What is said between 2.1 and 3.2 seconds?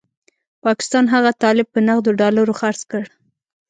ډالرو خرڅ کړ.